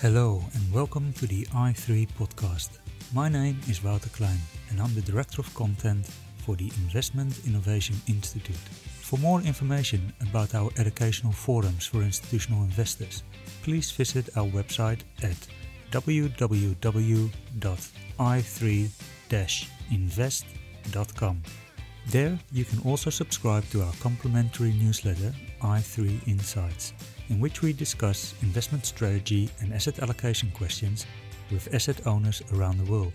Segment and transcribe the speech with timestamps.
[0.00, 2.78] Hello and welcome to the i3 podcast.
[3.12, 4.38] My name is Wouter Klein
[4.70, 6.06] and I'm the Director of Content
[6.44, 8.56] for the Investment Innovation Institute.
[9.02, 13.24] For more information about our educational forums for institutional investors,
[13.62, 15.36] please visit our website at
[19.28, 21.42] www.i3-invest.com.
[22.08, 26.92] There you can also subscribe to our complimentary newsletter i3 Insights
[27.28, 31.06] in which we discuss investment strategy and asset allocation questions
[31.50, 33.12] with asset owners around the world.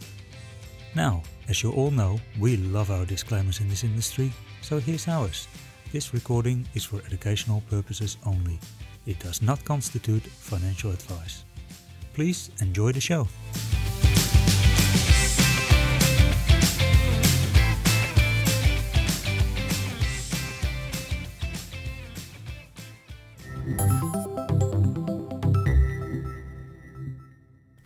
[0.96, 5.48] Now, as you all know, we love our disclaimers in this industry, so here's ours.
[5.94, 8.60] This recording is for educational purposes only.
[9.06, 11.46] It does not constitute financial advice.
[12.14, 13.28] Please enjoy the show.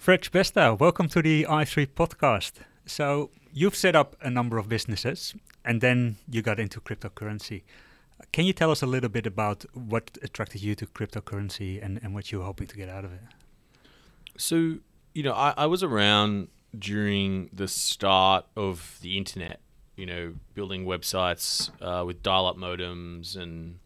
[0.06, 2.59] Fred Schebesta, welcome to the i3 podcast.
[2.86, 7.64] So, you've set up a number of businesses and then you got into cryptocurrency.
[8.31, 12.14] Can you tell us a little bit about what attracted you to cryptocurrency and, and
[12.14, 13.20] what you were hoping to get out of it?
[14.38, 14.76] So,
[15.16, 19.59] you know, I, I was around during the start of the internet,
[19.95, 23.80] you know, building websites uh, with dial up modems and,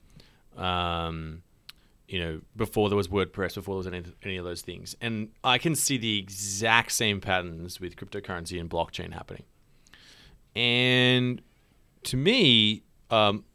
[0.57, 1.43] um,
[2.09, 4.95] you know, before there was WordPress, before there was any, any of those things.
[4.99, 9.43] And I can see the exact same patterns with cryptocurrency and blockchain happening.
[10.55, 11.39] And
[12.05, 13.45] to me, um,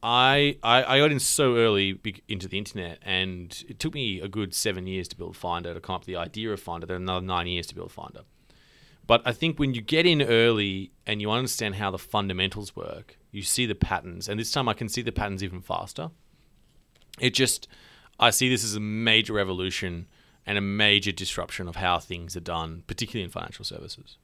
[0.00, 4.28] I, I, I got in so early into the internet, and it took me a
[4.28, 6.86] good seven years to build Finder to come up with the idea of Finder.
[6.86, 8.20] Then another nine years to build Finder.
[9.08, 13.18] But I think when you get in early and you understand how the fundamentals work,
[13.32, 16.10] you see the patterns, and this time I can see the patterns even faster.
[17.18, 17.66] It just
[18.18, 20.06] I see this as a major revolution
[20.44, 24.16] and a major disruption of how things are done, particularly in financial services.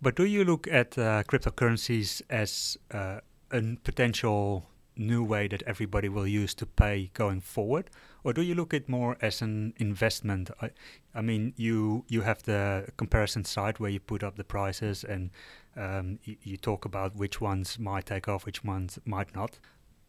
[0.00, 3.20] But do you look at uh, cryptocurrencies as uh,
[3.50, 4.66] a potential
[4.96, 7.90] new way that everybody will use to pay going forward,
[8.22, 10.50] or do you look at more as an investment?
[10.60, 10.70] I,
[11.14, 15.30] I mean, you you have the comparison side where you put up the prices and
[15.76, 19.58] um, you talk about which ones might take off, which ones might not.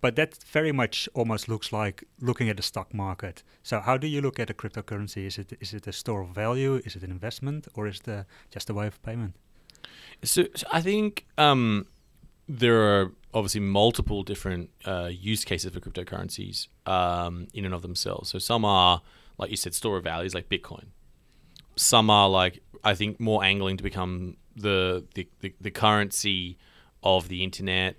[0.06, 3.42] But that very much almost looks like looking at the stock market.
[3.64, 5.26] So how do you look at a cryptocurrency?
[5.26, 6.80] Is it is it a store of value?
[6.86, 9.34] Is it an investment, or is it just a way of payment?
[10.22, 11.88] So, so I think um,
[12.48, 18.30] there are obviously multiple different uh, use cases for cryptocurrencies um, in and of themselves.
[18.30, 19.02] So some are,
[19.40, 20.90] like you said, store of values like Bitcoin.
[21.78, 26.60] Some are like I think more angling to become the the, the, the currency
[27.02, 27.96] of the internet,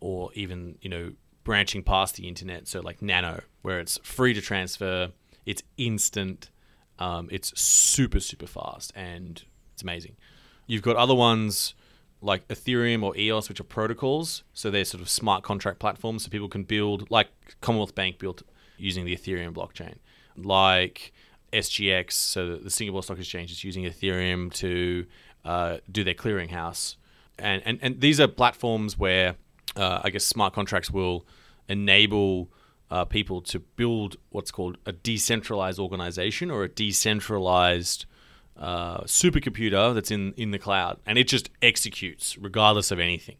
[0.00, 1.12] or even you know
[1.44, 2.68] branching past the internet.
[2.68, 5.10] So like Nano, where it's free to transfer,
[5.46, 6.50] it's instant,
[6.98, 9.42] um, it's super super fast, and
[9.72, 10.16] it's amazing.
[10.66, 11.74] You've got other ones
[12.22, 14.44] like Ethereum or EOS, which are protocols.
[14.52, 17.28] So they're sort of smart contract platforms, so people can build, like
[17.60, 18.42] Commonwealth Bank built
[18.76, 19.96] using the Ethereum blockchain,
[20.36, 21.12] like
[21.52, 25.06] SGX, so the Singapore Stock Exchange is using Ethereum to
[25.44, 26.96] uh, do their clearinghouse,
[27.38, 29.36] and and and these are platforms where
[29.76, 31.26] uh, I guess smart contracts will
[31.68, 32.50] enable
[32.90, 38.06] uh, people to build what's called a decentralized organization or a decentralized
[38.56, 43.36] uh, supercomputer that's in, in the cloud, and it just executes regardless of anything.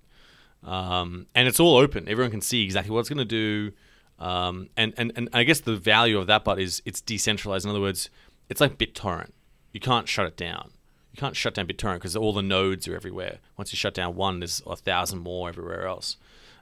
[0.62, 3.72] Um, and it's all open; everyone can see exactly what it's going to do.
[4.18, 7.64] Um, and, and and I guess the value of that part is it's decentralized.
[7.64, 8.10] In other words,
[8.48, 9.30] it's like BitTorrent.
[9.72, 10.72] You can't shut it down.
[11.12, 13.38] You can't shut down BitTorrent because all the nodes are everywhere.
[13.56, 16.16] Once you shut down one, there's a thousand more everywhere else,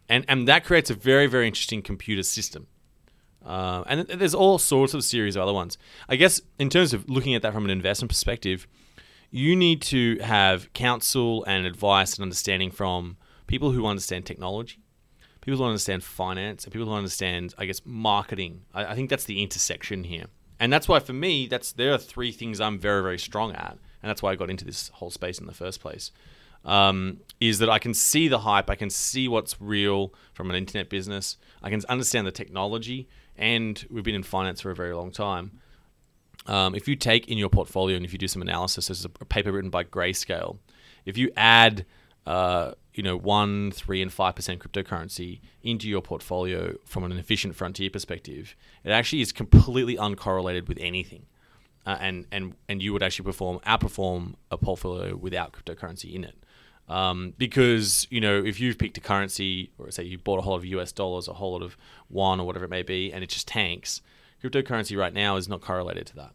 [0.08, 2.66] and and that creates a very very interesting computer system.
[3.44, 5.78] Uh, and there's all sorts of series of other ones.
[6.08, 8.66] I guess in terms of looking at that from an investment perspective,
[9.30, 13.16] you need to have counsel and advice and understanding from
[13.46, 14.80] people who understand technology,
[15.40, 18.62] people who understand finance, and people who understand, I guess, marketing.
[18.74, 20.26] I, I think that's the intersection here,
[20.58, 23.78] and that's why for me, that's there are three things I'm very very strong at,
[24.02, 26.10] and that's why I got into this whole space in the first place.
[26.64, 30.56] Um, is that I can see the hype, I can see what's real from an
[30.56, 34.94] internet business, I can understand the technology, and we've been in finance for a very
[34.94, 35.60] long time.
[36.46, 39.08] Um, if you take in your portfolio and if you do some analysis, there's a
[39.08, 40.58] paper written by Grayscale.
[41.04, 41.84] If you add,
[42.26, 47.54] uh, you know, one, three, and five percent cryptocurrency into your portfolio from an efficient
[47.54, 51.26] frontier perspective, it actually is completely uncorrelated with anything,
[51.88, 56.36] uh, and and and you would actually perform outperform a portfolio without cryptocurrency in it.
[56.86, 60.52] Um, because you know if you've picked a currency or say you bought a whole
[60.52, 61.78] lot of US dollars, a whole lot of
[62.10, 64.02] won or whatever it may be, and it just tanks,
[64.44, 66.32] cryptocurrency right now is not correlated to that,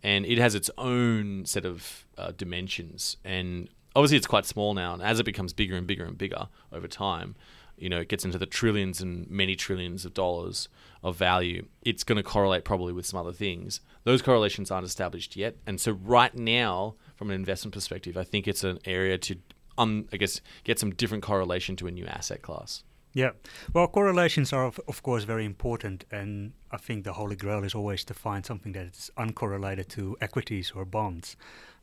[0.00, 3.16] and it has its own set of uh, dimensions.
[3.24, 6.46] And obviously, it's quite small now, and as it becomes bigger and bigger and bigger
[6.72, 7.34] over time,
[7.76, 10.68] you know, it gets into the trillions and many trillions of dollars
[11.04, 11.66] of value.
[11.82, 13.80] It's going to correlate probably with some other things.
[14.04, 18.48] Those correlations aren't established yet, and so right now, from an investment perspective, I think
[18.48, 19.36] it's an area to,
[19.78, 22.82] um, I guess, get some different correlation to a new asset class.
[23.12, 23.30] Yeah,
[23.72, 27.74] well, correlations are of, of course very important, and I think the holy grail is
[27.74, 31.36] always to find something that is uncorrelated to equities or bonds.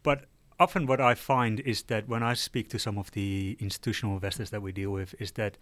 [0.03, 0.25] But
[0.59, 4.49] often, what I find is that when I speak to some of the institutional investors
[4.49, 5.57] that we deal with, is that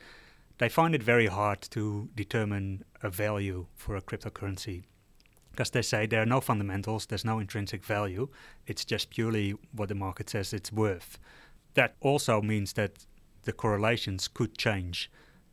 [0.59, 4.83] they find it very hard to determine a value for a cryptocurrency
[5.51, 8.29] because they say there are no fundamentals, there's no intrinsic value,
[8.67, 11.17] it's just purely what the market says it's worth.
[11.73, 13.05] That also means that
[13.43, 15.09] the correlations could change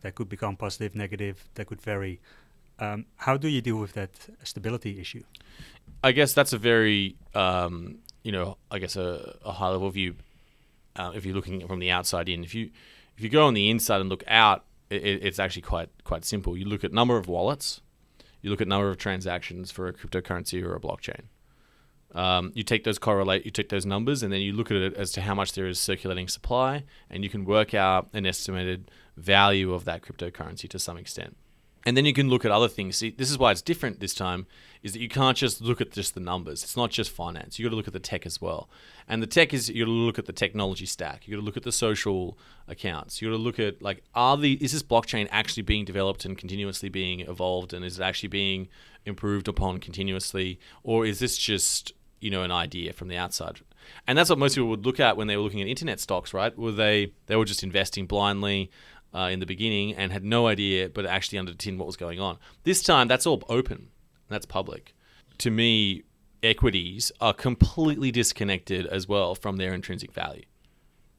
[0.06, 1.48] they could become positive, negative.
[1.56, 2.20] They could vary.
[2.78, 4.10] Um, how do you deal with that
[4.44, 5.24] stability issue?
[6.04, 10.14] I guess that's a very, um, you know, I guess a, a high level view.
[10.94, 12.70] Uh, if you're looking from the outside in, if you
[13.18, 16.56] if you go on the inside and look out, it, it's actually quite quite simple.
[16.56, 17.80] You look at number of wallets,
[18.42, 21.22] you look at number of transactions for a cryptocurrency or a blockchain.
[22.14, 24.94] Um, you take those correlate, you take those numbers, and then you look at it
[24.94, 28.90] as to how much there is circulating supply, and you can work out an estimated
[29.16, 31.36] value of that cryptocurrency to some extent.
[31.86, 32.96] And then you can look at other things.
[32.96, 34.48] See, this is why it's different this time,
[34.82, 36.64] is that you can't just look at just the numbers.
[36.64, 37.58] It's not just finance.
[37.58, 38.68] You got to look at the tech as well.
[39.08, 41.28] And the tech is you got to look at the technology stack.
[41.28, 42.36] You got to look at the social
[42.66, 43.22] accounts.
[43.22, 46.36] You got to look at like are the is this blockchain actually being developed and
[46.36, 48.66] continuously being evolved and is it actually being
[49.04, 53.60] improved upon continuously or is this just you know an idea from the outside?
[54.08, 56.34] And that's what most people would look at when they were looking at internet stocks,
[56.34, 56.56] right?
[56.58, 58.70] Were they they were just investing blindly
[59.14, 62.38] uh, in the beginning and had no idea, but actually understood what was going on.
[62.64, 63.88] This time, that's all open,
[64.28, 64.94] that's public.
[65.38, 66.02] To me,
[66.42, 70.44] equities are completely disconnected as well from their intrinsic value.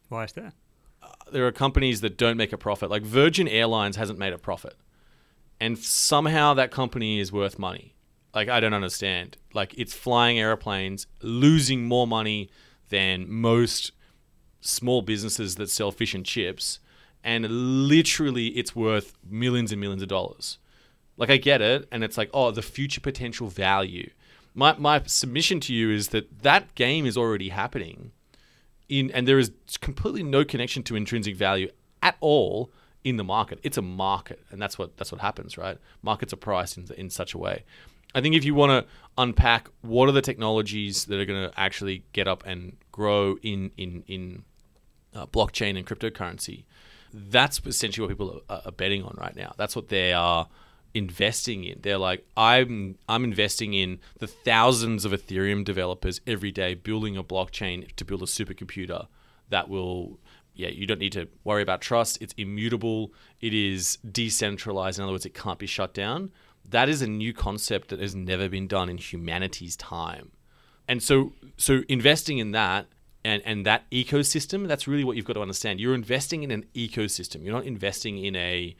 [0.09, 0.53] Why is that?
[1.01, 2.89] Uh, there are companies that don't make a profit.
[2.89, 4.75] Like Virgin Airlines hasn't made a profit,
[5.59, 7.95] and somehow that company is worth money.
[8.33, 9.37] Like I don't understand.
[9.53, 12.49] Like it's flying airplanes, losing more money
[12.89, 13.91] than most
[14.61, 16.79] small businesses that sell fish and chips
[17.27, 17.45] and
[17.89, 20.59] literally it's worth millions and millions of dollars.
[21.17, 24.09] Like I get it, and it's like, oh, the future potential value.
[24.55, 28.11] My my submission to you is that that game is already happening,
[28.87, 29.51] in and there is
[29.81, 31.69] completely no connection to intrinsic value
[32.01, 32.71] at all
[33.03, 33.59] in the market.
[33.61, 35.77] It's a market, and that's what that's what happens, right?
[36.01, 37.65] Markets are priced in in such a way.
[38.15, 41.59] I think if you want to unpack what are the technologies that are going to
[41.59, 44.45] actually get up and grow in in in
[45.13, 46.63] uh, blockchain and cryptocurrency,
[47.13, 49.53] that's essentially what people are, are betting on right now.
[49.57, 50.47] That's what they are
[50.93, 51.79] investing in.
[51.81, 57.23] They're like, I'm I'm investing in the thousands of Ethereum developers every day building a
[57.23, 59.07] blockchain to build a supercomputer
[59.49, 60.19] that will
[60.53, 62.19] yeah, you don't need to worry about trust.
[62.19, 63.13] It's immutable.
[63.41, 64.97] It is decentralized.
[64.97, 66.31] In other words, it can't be shut down.
[66.67, 70.31] That is a new concept that has never been done in humanity's time.
[70.87, 72.87] And so so investing in that
[73.27, 75.79] and and that ecosystem that's really what you've got to understand.
[75.79, 77.43] You're investing in an ecosystem.
[77.43, 78.75] You're not investing in a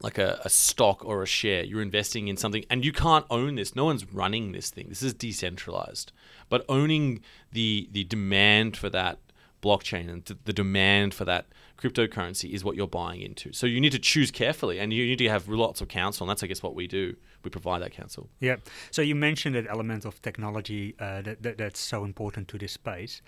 [0.00, 1.64] like a, a stock or a share.
[1.64, 3.74] You're investing in something and you can't own this.
[3.74, 4.86] No one's running this thing.
[4.88, 6.12] This is decentralized.
[6.48, 7.20] But owning
[7.52, 9.18] the the demand for that
[9.60, 11.46] blockchain and the demand for that
[11.78, 13.52] cryptocurrency is what you're buying into.
[13.52, 16.24] So you need to choose carefully and you need to have lots of counsel.
[16.24, 17.16] And that's, I guess, what we do.
[17.44, 18.28] We provide that counsel.
[18.40, 18.56] Yeah.
[18.90, 22.72] So you mentioned that element of technology uh, that, that, that's so important to this
[22.72, 23.22] space.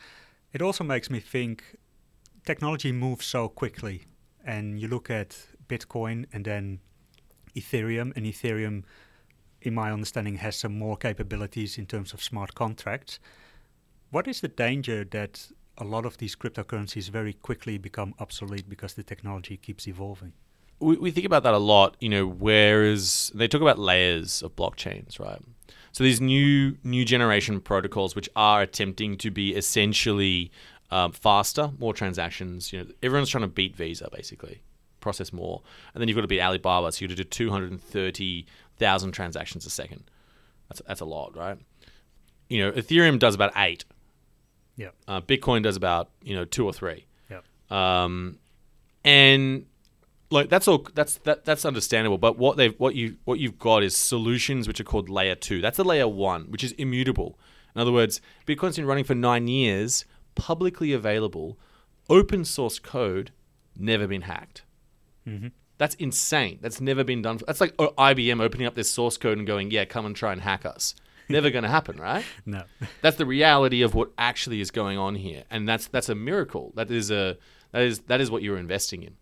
[0.53, 1.63] It also makes me think
[2.45, 4.03] technology moves so quickly.
[4.45, 5.37] And you look at
[5.69, 6.81] Bitcoin and then
[7.55, 8.85] Ethereum, and Ethereum,
[9.63, 13.21] in my understanding, has some more capabilities in terms of smart contracts.
[14.11, 18.95] What is the danger that a lot of these cryptocurrencies very quickly become obsolete because
[18.95, 20.33] the technology keeps evolving.
[20.79, 24.55] We, we think about that a lot, you know, whereas they talk about layers of
[24.57, 25.41] blockchains, right?
[25.93, 30.53] So these new new generation protocols, which are attempting to be essentially
[30.91, 32.73] um, faster, more transactions.
[32.73, 34.63] You know, everyone's trying to beat Visa basically,
[35.01, 37.51] process more, and then you've got to beat Alibaba, so you got to do two
[37.51, 38.47] hundred and thirty
[38.77, 40.05] thousand transactions a second.
[40.69, 41.59] That's that's a lot, right?
[42.49, 43.85] You know, Ethereum does about eight
[44.81, 44.89] yeah.
[45.07, 47.05] Uh, Bitcoin does about you know two or three.
[47.31, 47.41] Yeah.
[47.71, 48.39] Um,
[49.05, 49.67] and
[50.31, 52.17] like that's all that's that that's understandable.
[52.17, 55.61] But what they've what you what you've got is solutions which are called layer two.
[55.61, 57.39] That's a layer one, which is immutable.
[57.75, 61.59] In other words, Bitcoin's been running for nine years, publicly available,
[62.09, 63.33] open source code
[63.77, 64.63] never been hacked.
[65.27, 66.59] hmm That's insane.
[66.63, 67.39] That's never been done.
[67.47, 70.33] That's like oh, IBM opening up their source code and going, "Yeah, come and try
[70.33, 70.95] and hack us."
[71.31, 72.25] Never going to happen, right?
[72.47, 72.65] No.
[73.03, 76.73] That's the reality of what actually is going on here, and that's that's a miracle.
[76.75, 77.37] That is a
[77.73, 79.17] that is that is what you're investing in.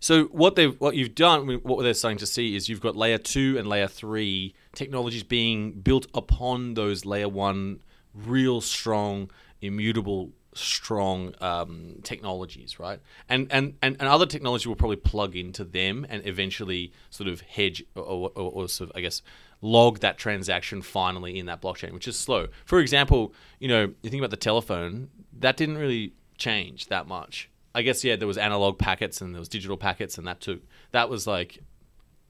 [0.00, 3.18] So what they what you've done, what they're starting to see is you've got layer
[3.18, 7.80] two and layer three technologies being built upon those layer one,
[8.12, 12.98] real strong, immutable, strong um, technologies, right?
[13.28, 17.40] And, and and and other technology will probably plug into them and eventually sort of
[17.42, 19.22] hedge or, or, or sort of I guess
[19.62, 22.48] log that transaction finally in that blockchain, which is slow.
[22.66, 27.48] For example, you know, you think about the telephone, that didn't really change that much.
[27.74, 30.60] I guess yeah, there was analog packets and there was digital packets, and that took
[30.90, 31.60] that was like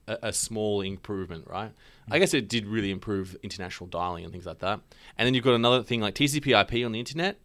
[0.06, 1.72] a, a small improvement, right?
[2.10, 4.80] I guess it did really improve international dialing and things like that.
[5.16, 7.40] And then you've got another thing like TCP/IP on the internet.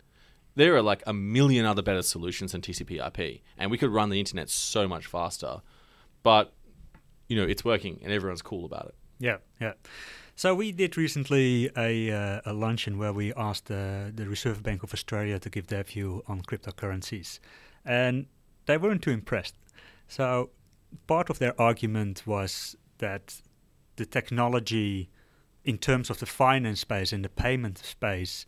[0.55, 4.19] There are like a million other better solutions than TCP/IP, and we could run the
[4.19, 5.61] internet so much faster.
[6.23, 6.53] But
[7.29, 8.95] you know, it's working, and everyone's cool about it.
[9.19, 9.73] Yeah, yeah.
[10.35, 14.83] So we did recently a, uh, a luncheon where we asked uh, the Reserve Bank
[14.83, 17.39] of Australia to give their view on cryptocurrencies,
[17.83, 18.27] and
[18.67, 19.55] they weren't too impressed.
[20.07, 20.51] So
[21.07, 23.41] part of their argument was that
[23.95, 25.09] the technology,
[25.63, 28.45] in terms of the finance space and the payment space,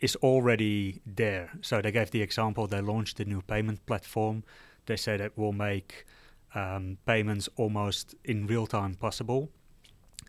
[0.00, 1.50] is already there.
[1.60, 4.44] So they gave the example they launched a new payment platform.
[4.86, 6.04] They said it will make
[6.54, 9.50] um, payments almost in real time possible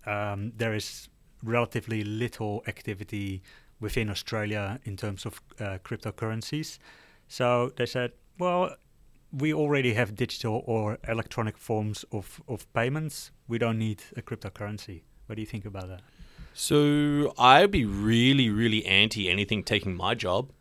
[0.06, 1.10] um, there is
[1.44, 3.42] relatively little activity
[3.80, 6.80] within Australia in terms of uh, cryptocurrencies.
[7.28, 8.76] So they said, well,
[9.32, 13.32] we already have digital or electronic forms of, of payments.
[13.48, 15.02] We don't need a cryptocurrency.
[15.26, 16.02] What do you think about that?
[16.54, 20.52] So I'd be really, really anti anything taking my job.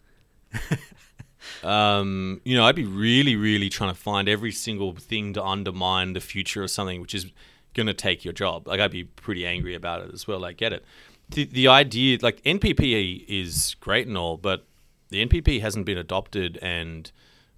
[1.62, 6.14] um, you know, I'd be really, really trying to find every single thing to undermine
[6.14, 7.26] the future of something, which is
[7.74, 8.68] going to take your job.
[8.68, 10.44] Like I'd be pretty angry about it as well.
[10.44, 10.84] I get it.
[11.30, 14.66] The, the idea, like NPP is great and all, but
[15.08, 17.10] the NPP hasn't been adopted and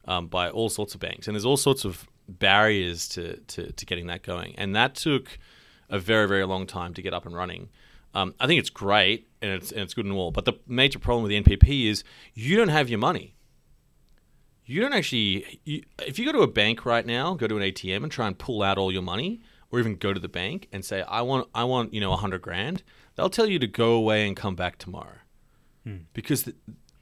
[0.07, 3.87] um, by all sorts of banks, and there's all sorts of barriers to, to, to
[3.87, 5.39] getting that going, and that took
[5.91, 7.69] a very very long time to get up and running.
[8.15, 10.99] Um, I think it's great and it's and it's good and all, but the major
[10.99, 12.05] problem with the NPP is
[12.35, 13.35] you don't have your money.
[14.67, 15.61] You don't actually.
[15.65, 18.27] You, if you go to a bank right now, go to an ATM and try
[18.27, 21.23] and pull out all your money, or even go to the bank and say, I
[21.23, 22.83] want, I want, you know, a hundred grand,
[23.17, 25.19] they'll tell you to go away and come back tomorrow.
[25.85, 25.97] Hmm.
[26.13, 26.57] Because th-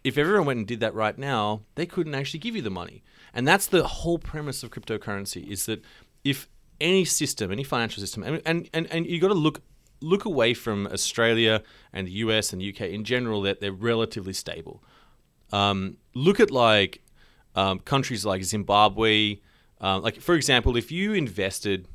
[0.04, 3.02] if everyone went and did that right now, they couldn't actually give you the money.
[3.34, 5.82] And that's the whole premise of cryptocurrency is that
[6.24, 6.48] if
[6.80, 9.62] any system, any financial system, and, and, and, and you got to look
[10.00, 13.78] look away from Australia and the US and the UK in general, that they're, they're
[13.78, 14.82] relatively stable.
[15.52, 17.02] Um, look at like
[17.54, 19.38] um, countries like Zimbabwe.
[19.80, 21.86] Uh, like for example, if you invested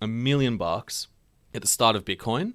[0.00, 1.08] a million bucks
[1.54, 2.54] at the start of Bitcoin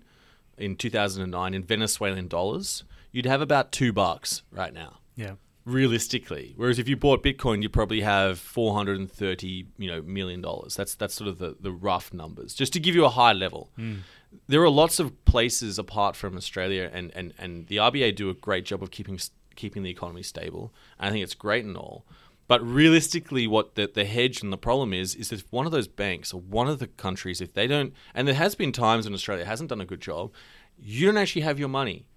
[0.57, 4.99] in 2009 in Venezuelan dollars, you'd have about two bucks right now.
[5.15, 5.33] Yeah.
[5.65, 10.75] Realistically, whereas if you bought Bitcoin, you probably have 430 you know million dollars.
[10.75, 13.69] That's that's sort of the, the rough numbers, just to give you a high level.
[13.77, 13.99] Mm.
[14.47, 18.33] There are lots of places apart from Australia, and, and, and the RBA do a
[18.33, 19.19] great job of keeping
[19.55, 20.73] keeping the economy stable.
[20.99, 22.05] I think it's great and all.
[22.51, 25.87] But realistically, what the, the hedge and the problem is, is if one of those
[25.87, 29.13] banks or one of the countries, if they don't, and there has been times when
[29.13, 30.33] Australia hasn't done a good job,
[30.77, 32.07] you don't actually have your money.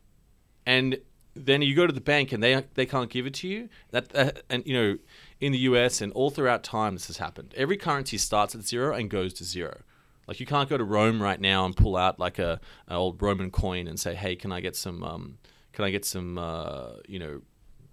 [0.67, 0.99] And
[1.37, 3.69] then you go to the bank and they they can't give it to you.
[3.93, 4.99] That, that and you know,
[5.39, 7.55] in the US and all throughout time, this has happened.
[7.57, 9.83] Every currency starts at zero and goes to zero.
[10.27, 13.23] Like you can't go to Rome right now and pull out like a an old
[13.23, 15.05] Roman coin and say, "Hey, can I get some?
[15.05, 15.39] Um,
[15.73, 16.39] can I get some?
[16.39, 17.43] Uh, you know,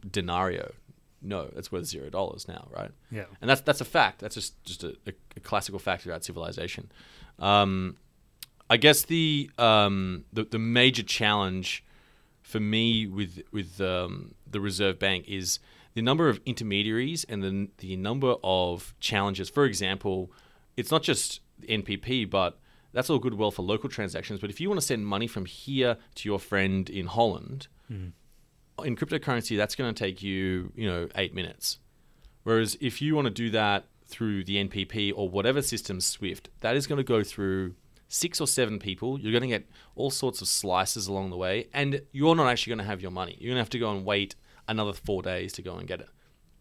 [0.09, 0.71] denario?"
[1.21, 2.91] No, it's worth zero dollars now, right?
[3.11, 3.25] Yeah.
[3.39, 4.19] And that's that's a fact.
[4.19, 4.95] That's just just a,
[5.35, 6.91] a, classical fact about civilization.
[7.39, 7.97] Um,
[8.69, 11.83] I guess the, um, the the major challenge
[12.41, 15.59] for me with with um, the Reserve Bank is
[15.93, 19.49] the number of intermediaries and the the number of challenges.
[19.49, 20.31] For example,
[20.75, 22.57] it's not just NPP, but
[22.93, 24.39] that's all good well for local transactions.
[24.39, 27.67] But if you want to send money from here to your friend in Holland.
[27.91, 28.13] Mm
[28.83, 31.79] in cryptocurrency, that's going to take you, you know, eight minutes.
[32.43, 36.75] Whereas if you want to do that through the NPP or whatever system Swift, that
[36.75, 37.75] is going to go through
[38.07, 39.19] six or seven people.
[39.19, 42.71] You're going to get all sorts of slices along the way, and you're not actually
[42.71, 43.37] going to have your money.
[43.39, 44.35] You're going to have to go and wait
[44.67, 46.09] another four days to go and get it.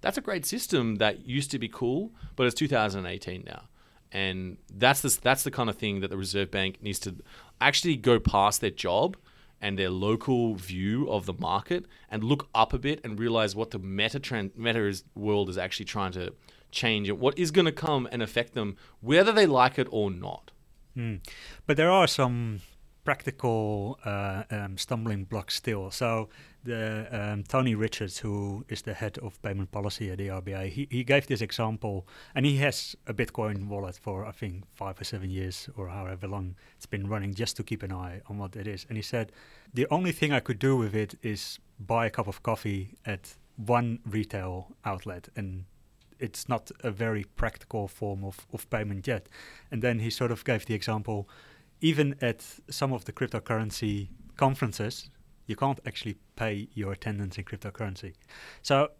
[0.01, 3.65] That's a great system that used to be cool, but it's 2018 now.
[4.13, 7.17] And that's the, that's the kind of thing that the Reserve Bank needs to
[7.61, 9.17] actually go past their job
[9.61, 13.71] and their local view of the market and look up a bit and realize what
[13.71, 16.33] the meta trend meta is, world is actually trying to
[16.71, 20.11] change and what is going to come and affect them whether they like it or
[20.11, 20.51] not.
[20.97, 21.21] Mm.
[21.67, 22.61] But there are some
[23.05, 25.91] practical uh, um, stumbling blocks still.
[25.91, 26.29] So
[26.65, 30.89] the um, Tony Richards, who is the head of payment policy at the RBI, he,
[30.91, 35.05] he gave this example, and he has a Bitcoin wallet for I think five or
[35.05, 38.57] seven years or however long it's been running, just to keep an eye on what
[38.57, 38.87] it is.
[38.89, 39.33] And he said
[39.73, 43.37] the only thing I could do with it is buy a cup of coffee at
[43.57, 45.65] one retail outlet and
[46.19, 49.29] it's not a very practical form of, of payment yet.
[49.71, 51.29] And then he sort of gave the example,
[51.81, 55.09] even at some of the cryptocurrency conferences,
[55.51, 58.15] you can't actually pay your attendance in cryptocurrency.
[58.63, 58.91] So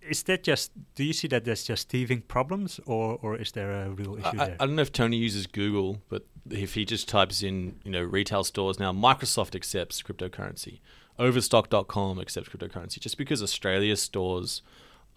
[0.00, 3.72] is that just do you see that there's just thieving problems or or is there
[3.72, 4.56] a real issue I, there?
[4.60, 8.02] I don't know if Tony uses Google, but if he just types in, you know,
[8.02, 10.80] retail stores now, Microsoft accepts cryptocurrency.
[11.18, 12.98] Overstock.com accepts cryptocurrency.
[13.00, 14.62] Just because Australia stores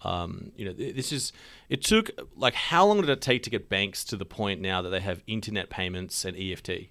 [0.02, 1.32] um, you know, this is
[1.68, 4.82] it took like how long did it take to get banks to the point now
[4.82, 6.90] that they have internet payments and EFT?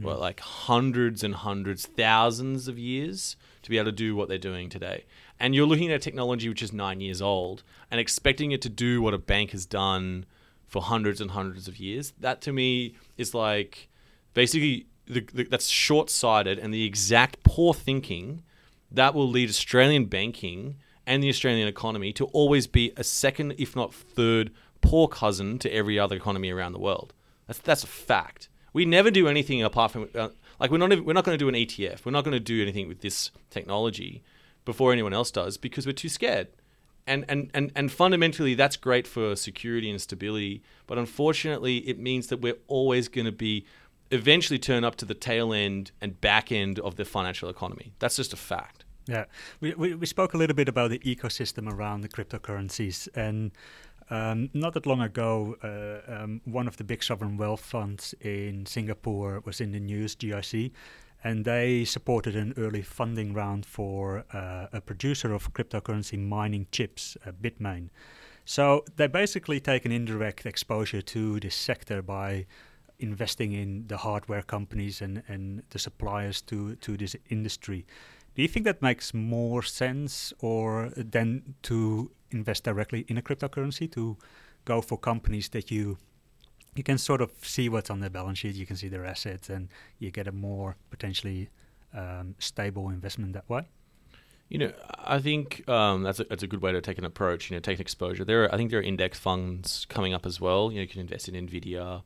[0.00, 0.18] Mm.
[0.18, 4.68] Like hundreds and hundreds, thousands of years to be able to do what they're doing
[4.68, 5.04] today.
[5.38, 8.68] And you're looking at a technology which is nine years old and expecting it to
[8.68, 10.24] do what a bank has done
[10.66, 12.14] for hundreds and hundreds of years.
[12.18, 13.88] That to me is like
[14.32, 18.42] basically the, the, that's short sighted and the exact poor thinking
[18.90, 23.74] that will lead Australian banking and the Australian economy to always be a second, if
[23.74, 27.12] not third, poor cousin to every other economy around the world.
[27.46, 28.48] That's that's a fact.
[28.72, 31.44] We never do anything apart from uh, like we're not even, we're not going to
[31.44, 32.04] do an ETF.
[32.04, 34.22] We're not going to do anything with this technology
[34.64, 36.48] before anyone else does because we're too scared.
[37.06, 40.62] And, and, and, and fundamentally, that's great for security and stability.
[40.86, 43.66] But unfortunately, it means that we're always going to be
[44.12, 47.92] eventually turn up to the tail end and back end of the financial economy.
[47.98, 48.84] That's just a fact.
[49.08, 49.24] Yeah,
[49.60, 53.50] we, we, we spoke a little bit about the ecosystem around the cryptocurrencies, and
[54.12, 58.66] um, not that long ago, uh, um, one of the big sovereign wealth funds in
[58.66, 60.70] Singapore was in the news, GIC,
[61.24, 67.16] and they supported an early funding round for uh, a producer of cryptocurrency mining chips,
[67.26, 67.88] uh, Bitmain.
[68.44, 72.44] So they basically take an indirect exposure to this sector by
[72.98, 77.86] investing in the hardware companies and, and the suppliers to, to this industry.
[78.34, 83.90] Do you think that makes more sense or than to invest directly in a cryptocurrency
[83.92, 84.16] to
[84.64, 85.98] go for companies that you
[86.74, 89.50] you can sort of see what's on their balance sheet, you can see their assets,
[89.50, 89.68] and
[89.98, 91.50] you get a more potentially
[91.94, 93.68] um, stable investment that way.
[94.48, 97.50] You know, I think um, that's a, that's a good way to take an approach.
[97.50, 98.24] You know, take an exposure.
[98.24, 100.70] There, are, I think there are index funds coming up as well.
[100.70, 102.02] You know, you can invest in Nvidia,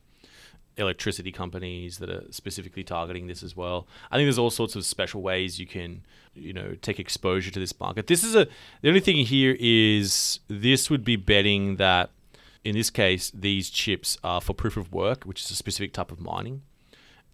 [0.77, 3.87] electricity companies that are specifically targeting this as well.
[4.11, 6.03] I think there's all sorts of special ways you can,
[6.35, 8.07] you know, take exposure to this market.
[8.07, 8.47] This is a
[8.83, 12.11] the only thing here is this would be betting that
[12.65, 16.13] in this case these chips are for proof of work, which is a specific type
[16.13, 16.63] of mining.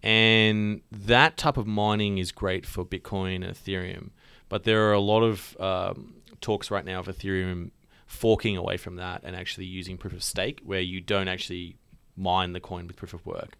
[0.01, 4.09] And that type of mining is great for Bitcoin and Ethereum,
[4.49, 7.71] but there are a lot of um, talks right now of Ethereum
[8.05, 11.77] forking away from that and actually using proof of stake, where you don't actually
[12.15, 13.57] mine the coin with proof of work.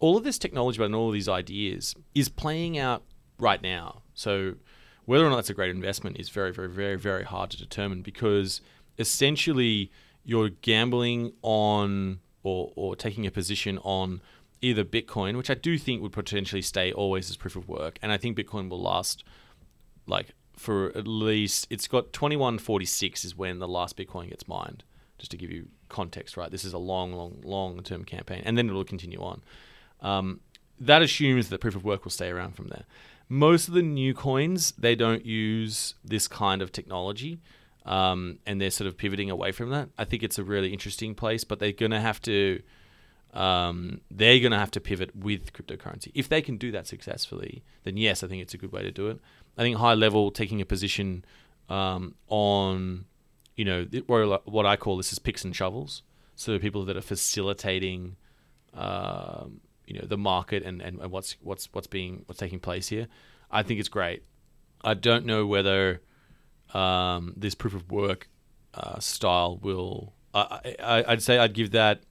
[0.00, 3.02] All of this technology and all of these ideas is playing out
[3.38, 4.02] right now.
[4.14, 4.54] So
[5.06, 8.02] whether or not that's a great investment is very, very, very, very hard to determine
[8.02, 8.60] because
[8.98, 9.90] essentially
[10.24, 14.20] you're gambling on or, or taking a position on
[14.60, 18.10] either Bitcoin, which I do think would potentially stay always as proof of work, and
[18.10, 19.24] I think Bitcoin will last
[20.06, 24.84] like for at least it's got 2146 is when the last Bitcoin gets mined
[25.18, 26.50] just to give you context, right?
[26.50, 29.42] This is a long, long, long term campaign, and then it'll continue on.
[30.00, 30.40] Um,
[30.78, 32.84] that assumes that proof of work will stay around from there.
[33.28, 37.40] Most of the new coins, they don't use this kind of technology,
[37.84, 39.88] um, and they're sort of pivoting away from that.
[39.98, 42.62] I think it's a really interesting place, but they're going to have to.
[43.34, 46.10] Um, they're to have to pivot with cryptocurrency.
[46.14, 48.90] If they can do that successfully, then yes, I think it's a good way to
[48.90, 49.18] do it.
[49.58, 51.22] I think high level, taking a position
[51.68, 53.04] um, on
[53.56, 56.02] you know, what I call this is picks and shovels.
[56.34, 58.16] So people that are facilitating,
[58.74, 63.08] um, you know, the market and, and, what's what's what's being what's taking place here.
[63.50, 64.24] I think it's great.
[64.82, 66.02] I don't know whether
[66.74, 68.28] um, this proof of work
[68.74, 70.12] uh, style will.
[70.34, 72.02] I, I, I'd say I'd give that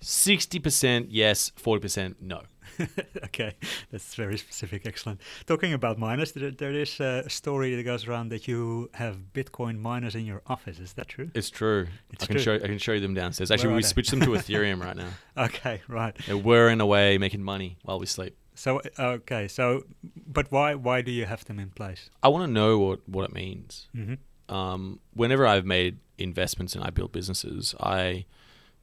[0.00, 2.42] sixty percent yes, forty percent no.
[3.24, 3.54] okay,
[3.90, 4.86] that's very specific.
[4.86, 5.20] Excellent.
[5.46, 9.78] Talking about miners, there, there is a story that goes around that you have Bitcoin
[9.78, 10.78] miners in your office.
[10.78, 11.30] Is that true?
[11.34, 11.88] It's true.
[12.10, 12.42] It's I can true.
[12.42, 13.50] show I can show you them downstairs.
[13.50, 15.08] Actually, we switched them to Ethereum right now.
[15.36, 16.16] Okay, right.
[16.26, 16.36] They're
[16.80, 18.36] a way making money while we sleep.
[18.54, 19.84] So okay, so
[20.26, 22.10] but why why do you have them in place?
[22.22, 23.88] I want to know what what it means.
[23.94, 24.54] Mm-hmm.
[24.54, 28.24] Um, whenever I've made investments and I build businesses, I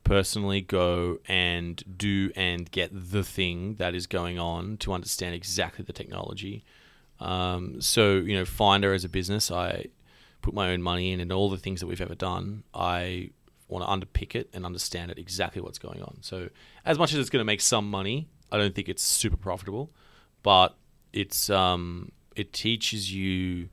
[0.04, 5.84] personally go and do and get the thing that is going on to understand exactly
[5.86, 6.64] the technology.
[7.20, 9.86] Um, so you know, Finder as a business, I
[10.42, 13.32] put my own money in, and all the things that we've ever done, I
[13.68, 16.18] want to underpick it and understand it exactly what's going on.
[16.22, 16.50] So
[16.86, 19.92] as much as it's going to make some money, I don't think it's super profitable,
[20.44, 20.76] but
[21.14, 23.70] it's um, it teaches you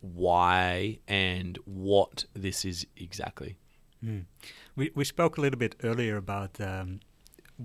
[0.00, 3.56] why and what this is exactly.
[4.04, 4.24] Mm.
[4.76, 7.00] We we spoke a little bit earlier about um,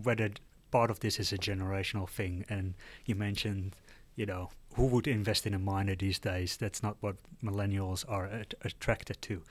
[0.04, 0.30] whether
[0.72, 2.74] part of this is a generational thing, and
[3.06, 3.76] you mentioned,
[4.16, 6.58] you know, who would invest in a miner these days?
[6.58, 9.42] That's not what millennials are at- attracted to.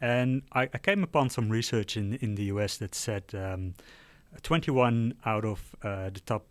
[0.00, 3.74] And I, I, came upon some research in in the US that said um,
[4.42, 6.46] 21 out of uh, the top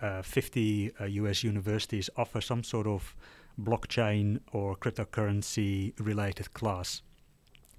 [0.00, 3.14] uh, 50 uh, US universities offer some sort of
[3.60, 7.02] blockchain or cryptocurrency related class.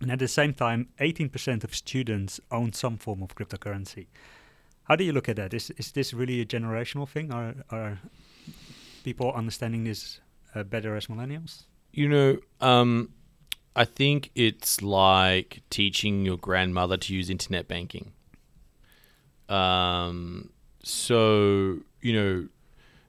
[0.01, 4.07] And at the same time, 18% of students own some form of cryptocurrency.
[4.83, 5.53] How do you look at that?
[5.53, 7.31] Is is this really a generational thing?
[7.31, 7.99] Are are
[9.03, 10.19] people understanding this
[10.53, 11.63] uh, better as millennials?
[11.91, 13.09] You know, um,
[13.75, 18.11] I think it's like teaching your grandmother to use internet banking.
[19.49, 20.51] Um,
[20.83, 22.47] so you know,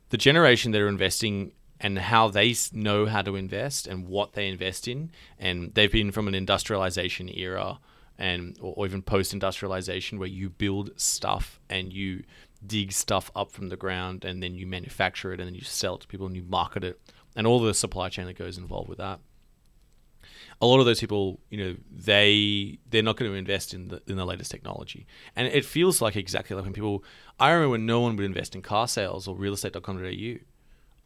[0.09, 4.49] the generation that are investing and how they know how to invest and what they
[4.49, 5.11] invest in.
[5.39, 7.79] And they've been from an industrialization era
[8.19, 12.25] and or even post-industrialization where you build stuff and you
[12.67, 15.97] dig stuff up from the ground and then you manufacture it and then you sell
[15.97, 16.99] it to people and you market it
[17.37, 19.21] and all the supply chain that goes involved with that.
[20.61, 24.03] A lot of those people, you know, they they're not going to invest in the
[24.07, 27.05] in the latest technology, and it feels like exactly like when people.
[27.39, 30.39] I remember when no one would invest in car sales or realestate.com.au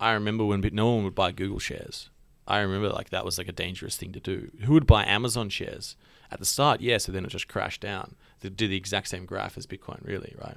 [0.01, 2.09] I remember when no one would buy Google shares.
[2.49, 4.51] I remember like that was like a dangerous thing to do.
[4.65, 5.95] Who would buy Amazon shares
[6.33, 6.81] at the start?
[6.81, 8.17] Yeah, so then it just crashed down.
[8.41, 10.57] They did the exact same graph as Bitcoin, really, right?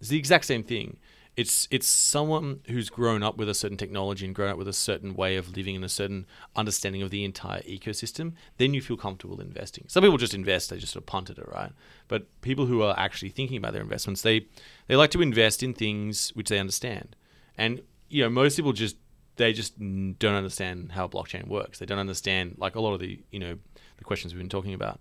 [0.00, 0.98] It's the exact same thing.
[1.36, 4.72] It's it's someone who's grown up with a certain technology and grown up with a
[4.72, 6.26] certain way of living and a certain
[6.56, 8.32] understanding of the entire ecosystem.
[8.58, 9.84] Then you feel comfortable investing.
[9.86, 11.72] Some people just invest; they just sort of punt at it, right?
[12.08, 14.46] But people who are actually thinking about their investments, they
[14.88, 17.14] they like to invest in things which they understand.
[17.56, 18.96] And you know, most people just
[19.36, 21.78] they just don't understand how blockchain works.
[21.78, 23.56] They don't understand like a lot of the you know
[23.96, 25.00] the questions we've been talking about.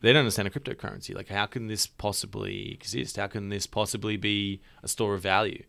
[0.00, 1.14] They don't understand a cryptocurrency.
[1.14, 3.16] Like, how can this possibly exist?
[3.16, 5.64] How can this possibly be a store of value?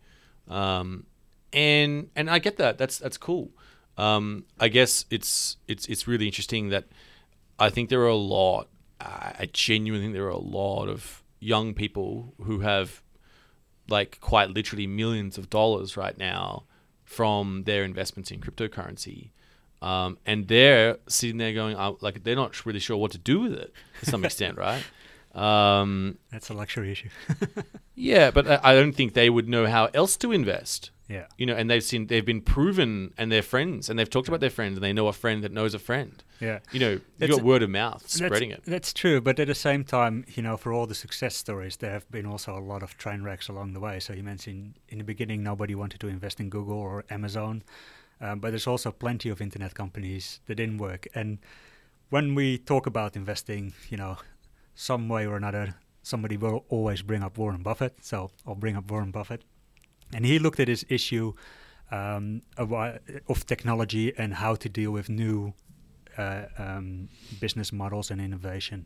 [0.47, 1.05] Um,
[1.51, 2.77] and and I get that.
[2.77, 3.51] That's that's cool.
[3.97, 6.85] Um, I guess it's it's it's really interesting that
[7.57, 8.69] I think there are a lot.
[8.99, 13.03] I genuinely think there are a lot of young people who have
[13.89, 16.63] like quite literally millions of dollars right now
[17.03, 19.29] from their investments in cryptocurrency.
[19.81, 23.39] Um, and they're sitting there going, uh, like, they're not really sure what to do
[23.41, 24.83] with it to some extent, right?
[25.37, 27.09] Um, That's a luxury issue.
[27.95, 30.89] yeah, but I, I don't think they would know how else to invest.
[31.07, 31.27] Yeah.
[31.37, 34.41] You know, and they've seen they've been proven and they're friends and they've talked about
[34.41, 36.21] their friends and they know a friend that knows a friend.
[36.41, 36.59] Yeah.
[36.71, 38.71] You know, you got word of mouth spreading that's, it.
[38.71, 41.91] That's true, but at the same time, you know, for all the success stories, there
[41.91, 43.99] have been also a lot of train wrecks along the way.
[43.99, 47.63] So you mentioned in the beginning nobody wanted to invest in Google or Amazon,
[48.19, 51.07] um, but there's also plenty of internet companies that didn't work.
[51.15, 51.37] And
[52.09, 54.17] when we talk about investing, you know,
[54.77, 57.95] some way or another, somebody will always bring up Warren Buffett.
[58.01, 59.43] So I'll bring up Warren Buffett
[60.13, 61.33] and he looked at this issue
[61.91, 65.53] um, of technology and how to deal with new
[66.17, 67.09] uh, um,
[67.39, 68.85] business models and innovation.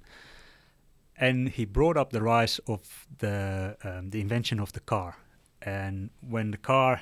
[1.17, 5.17] And he brought up the rise of the um, the invention of the car.
[5.61, 7.01] And when the car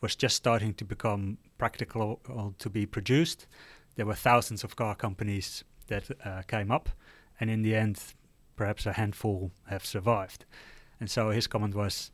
[0.00, 2.20] was just starting to become practical
[2.58, 3.46] to be produced,
[3.94, 6.90] there were thousands of car companies that uh, came up,
[7.40, 7.98] and in the end,
[8.56, 10.44] perhaps a handful have survived.
[11.00, 12.10] And so his comment was,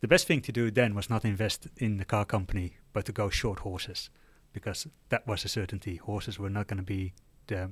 [0.00, 3.12] the best thing to do then was not invest in the car company, but to
[3.12, 4.10] go short horses,
[4.52, 5.96] because that was a certainty.
[5.96, 7.14] Horses were not going to be
[7.46, 7.70] the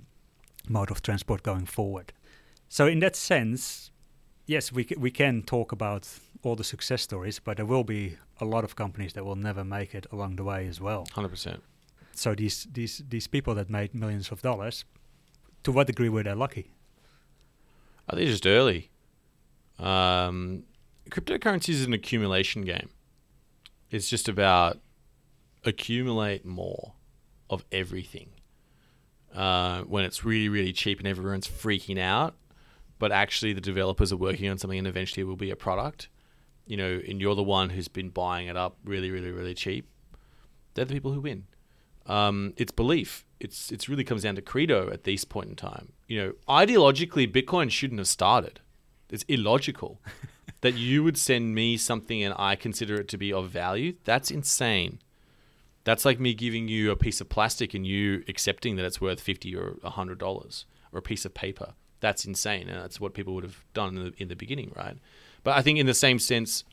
[0.68, 2.12] mode of transport going forward.
[2.68, 3.90] So in that sense,
[4.46, 6.08] yes, we c- we can talk about
[6.42, 9.64] all the success stories, but there will be a lot of companies that will never
[9.64, 11.06] make it along the way as well.
[11.12, 11.62] Hundred percent.
[12.12, 14.84] So these these these people that made millions of dollars,
[15.62, 16.70] to what degree were they lucky?
[18.08, 18.90] I think just early.
[19.78, 20.64] Um,
[21.10, 22.90] cryptocurrency is an accumulation game.
[23.90, 24.78] It's just about
[25.64, 26.92] accumulate more
[27.48, 28.30] of everything.
[29.34, 32.36] Uh, when it's really, really cheap and everyone's freaking out,
[32.98, 36.08] but actually the developers are working on something and eventually it will be a product.
[36.66, 39.88] you know, and you're the one who's been buying it up really, really, really cheap,
[40.74, 41.44] they're the people who win.
[42.06, 43.24] Um, it's belief.
[43.40, 45.92] It's it's really comes down to credo at this point in time.
[46.06, 48.60] You know, ideologically, Bitcoin shouldn't have started.
[49.10, 50.00] It's illogical
[50.60, 53.94] that you would send me something and I consider it to be of value.
[54.04, 55.00] That's insane.
[55.84, 59.20] That's like me giving you a piece of plastic and you accepting that it's worth
[59.20, 61.74] fifty or hundred dollars, or a piece of paper.
[62.00, 64.96] That's insane, and that's what people would have done in the, in the beginning, right?
[65.42, 66.64] But I think in the same sense,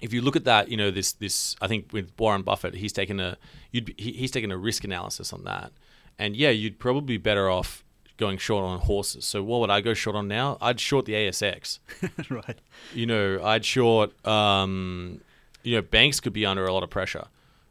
[0.00, 2.94] if you look at that, you know this this I think with Warren Buffett, he's
[2.94, 3.36] taken a
[3.70, 5.72] you'd he, he's taken a risk analysis on that,
[6.18, 7.84] and yeah, you'd probably be better off
[8.22, 9.24] going short on horses.
[9.24, 10.56] So what would I go short on now?
[10.60, 11.80] I'd short the ASX.
[12.30, 12.58] right.
[12.94, 14.08] You know, I'd short.
[14.26, 15.20] Um,
[15.64, 17.26] you know, banks could be under a lot of pressure.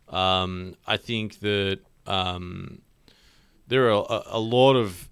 [0.10, 2.82] Um, I think that um,
[3.68, 5.08] there are a, a lot of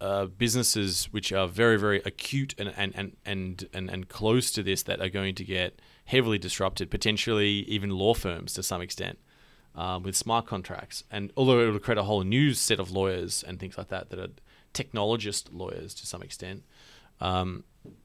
[0.00, 4.64] uh, businesses which are very, very acute and, and, and, and, and, and close to
[4.64, 9.18] this that are going to get heavily disrupted, potentially even law firms to some extent.
[9.74, 13.42] Um, with smart contracts, and although it will create a whole new set of lawyers
[13.42, 14.28] and things like that that are
[14.74, 16.62] technologist lawyers to some extent,
[17.20, 17.64] um,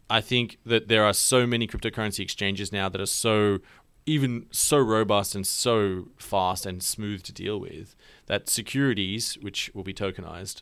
[0.10, 3.60] I think that there are so many cryptocurrency exchanges now that are so
[4.06, 7.96] even so robust and so fast and smooth to deal with
[8.28, 10.62] that securities, which will be tokenized,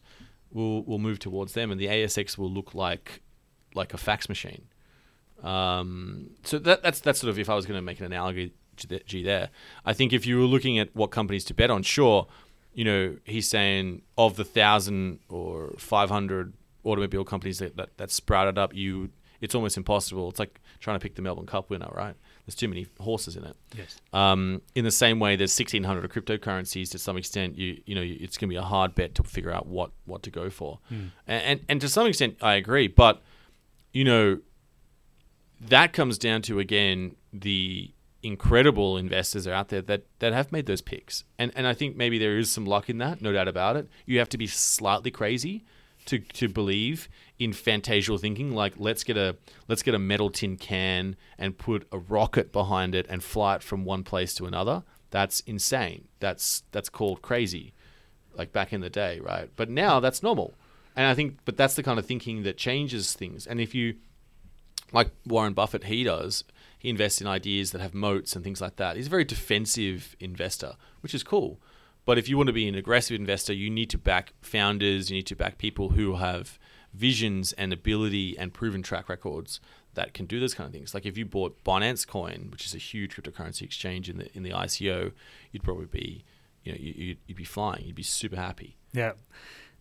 [0.51, 3.21] will will move towards them, and the ASX will look like
[3.75, 4.65] like a fax machine.
[5.43, 8.53] Um, so that, that's that's sort of if I was going to make an analogy
[9.23, 9.49] there.
[9.85, 12.27] I think if you were looking at what companies to bet on, sure,
[12.75, 18.11] you know, he's saying of the thousand or five hundred automobile companies that, that that
[18.11, 19.09] sprouted up, you
[19.41, 20.29] it's almost impossible.
[20.29, 22.15] It's like trying to pick the Melbourne Cup winner, right?
[22.45, 23.55] There's too many horses in it.
[23.75, 23.99] Yes.
[24.13, 26.91] Um, in the same way, there's 1,600 cryptocurrencies.
[26.91, 29.51] To some extent, you you know it's going to be a hard bet to figure
[29.51, 30.79] out what what to go for.
[30.91, 31.11] Mm.
[31.27, 32.87] And, and and to some extent, I agree.
[32.87, 33.21] But
[33.93, 34.39] you know,
[35.61, 37.91] that comes down to again the
[38.25, 41.23] incredible investors are out there that that have made those picks.
[41.37, 43.87] And and I think maybe there is some luck in that, no doubt about it.
[44.05, 45.63] You have to be slightly crazy
[46.05, 47.07] to to believe
[47.37, 51.87] in fantasial thinking like let's get a let's get a metal tin can and put
[51.91, 54.83] a rocket behind it and fly it from one place to another.
[55.11, 56.07] That's insane.
[56.19, 57.73] That's that's called crazy
[58.33, 59.49] like back in the day right?
[59.55, 60.55] But now that's normal.
[60.95, 63.45] And i think but that's the kind of thinking that changes things.
[63.45, 63.95] And if you
[64.91, 66.43] like warren buffett he does
[66.85, 70.15] he invests in ideas that have moats and things like that he's a very defensive
[70.19, 71.59] investor which is cool
[72.05, 75.17] but if you want to be an aggressive investor, you need to back founders, you
[75.17, 76.59] need to back people who have
[76.93, 79.59] visions and ability and proven track records
[79.95, 80.93] that can do those kind of things.
[80.93, 84.43] Like if you bought Binance Coin, which is a huge cryptocurrency exchange in the in
[84.43, 85.13] the ICO,
[85.51, 86.23] you'd probably be,
[86.63, 87.85] you know, you, would you'd be flying.
[87.85, 88.77] You'd be super happy.
[88.93, 89.13] Yeah,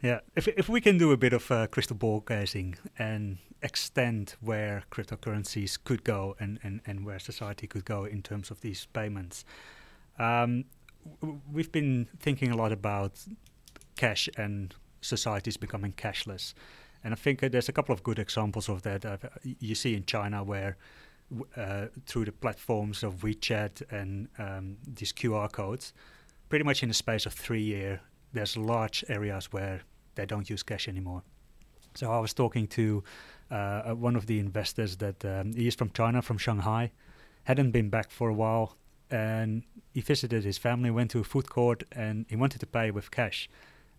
[0.03, 0.21] yeah.
[0.35, 4.85] If if we can do a bit of uh, crystal ball gazing and extend where
[4.92, 9.44] cryptocurrencies could go and, and, and where society could go in terms of these payments.
[10.18, 10.66] Um,
[11.50, 13.12] we've been thinking a lot about
[13.96, 16.55] cash and societies becoming cashless.
[17.03, 19.05] And I think uh, there's a couple of good examples of that.
[19.05, 20.77] Uh, you see in China where
[21.57, 25.92] uh, through the platforms of WeChat and um, these QR codes,
[26.48, 27.98] pretty much in the space of three years,
[28.33, 29.83] there's large areas where
[30.16, 31.22] they don't use cash anymore.
[31.94, 33.05] So I was talking to
[33.55, 36.90] uh, uh one of the investors that um, he's from China, from Shanghai,
[37.45, 38.77] hadn't been back for a while,
[39.11, 39.62] and
[39.93, 43.11] he visited his family, went to a food court, and he wanted to pay with
[43.11, 43.49] cash.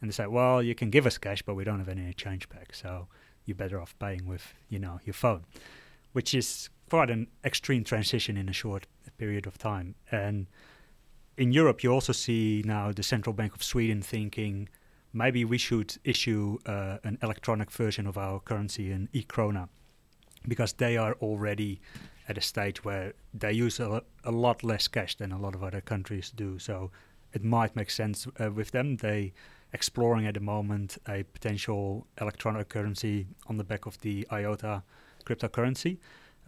[0.01, 2.49] And they said, "Well, you can give us cash, but we don't have any change
[2.49, 3.07] back, so
[3.45, 5.45] you're better off paying with, you know, your phone,"
[6.13, 8.87] which is quite an extreme transition in a short
[9.17, 9.95] period of time.
[10.11, 10.47] And
[11.37, 14.69] in Europe, you also see now the central bank of Sweden thinking
[15.15, 19.69] maybe we should issue uh, an electronic version of our currency in e-krona
[20.47, 21.79] because they are already
[22.27, 25.63] at a stage where they use a, a lot less cash than a lot of
[25.63, 26.59] other countries do.
[26.59, 26.91] So
[27.33, 28.97] it might make sense uh, with them.
[28.97, 29.33] They
[29.73, 34.83] exploring at the moment a potential electronic currency on the back of the IOTA
[35.25, 35.97] cryptocurrency.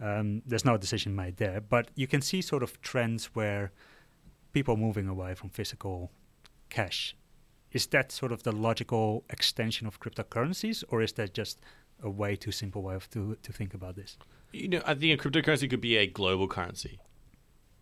[0.00, 3.72] Um, there's no decision made there, but you can see sort of trends where
[4.52, 6.10] people are moving away from physical
[6.68, 7.16] cash.
[7.72, 11.60] Is that sort of the logical extension of cryptocurrencies, or is that just
[12.02, 14.16] a way too simple way of to to think about this?
[14.52, 16.98] You know, I think a cryptocurrency could be a global currency.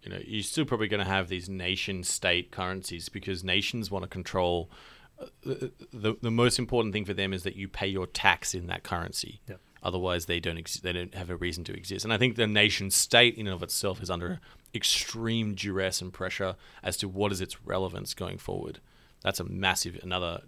[0.02, 4.04] You know, you're still probably going to have these nation state currencies because nations want
[4.04, 4.70] to control.
[5.18, 8.54] Uh, the, the, the most important thing for them is that you pay your tax
[8.54, 9.40] in that currency.
[9.48, 9.60] Yep.
[9.82, 12.04] Otherwise, they don't ex- they don't have a reason to exist.
[12.04, 14.40] And I think the nation state in and of itself is under
[14.74, 18.80] extreme duress and pressure as to what is its relevance going forward.
[19.26, 20.42] That's a massive another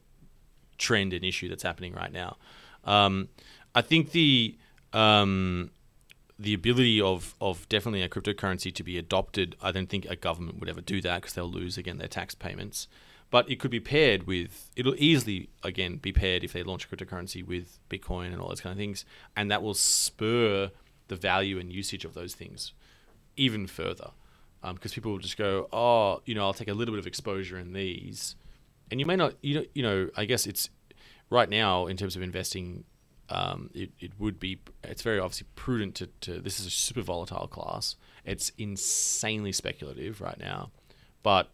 [0.78, 2.36] trend and issue that's happening right now.
[2.84, 3.28] Um,
[3.74, 4.56] I think the
[4.92, 5.72] um,
[6.38, 9.56] the ability of of definitely a cryptocurrency to be adopted.
[9.60, 12.36] I don't think a government would ever do that because they'll lose again their tax
[12.36, 12.86] payments.
[13.30, 14.70] But it could be paired with.
[14.76, 18.60] It'll easily again be paired if they launch a cryptocurrency with Bitcoin and all those
[18.60, 19.04] kind of things,
[19.36, 20.70] and that will spur
[21.08, 22.74] the value and usage of those things
[23.36, 24.12] even further.
[24.62, 27.06] Because um, people will just go, oh, you know, I'll take a little bit of
[27.08, 28.36] exposure in these,
[28.90, 30.70] and you may not, you know, you know, I guess it's
[31.30, 32.84] right now in terms of investing
[33.30, 37.02] um, it, it would be it's very obviously prudent to, to this is a super
[37.02, 37.96] volatile class.
[38.24, 40.70] It's insanely speculative right now.
[41.22, 41.50] But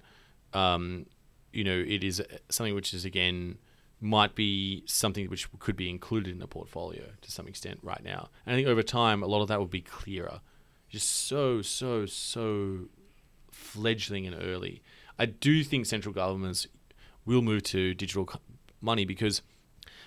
[0.53, 1.07] um,
[1.53, 3.59] you know it is something which is again
[4.01, 8.29] might be something which could be included in a portfolio to some extent right now.
[8.44, 10.40] And i think over time a lot of that will be clearer.
[10.88, 12.87] Just so so so
[13.51, 14.83] fledgling and early.
[15.18, 16.66] I do think central governments
[17.25, 18.29] will move to digital
[18.81, 19.43] money because